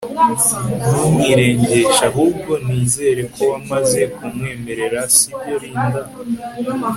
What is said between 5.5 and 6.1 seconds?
Linda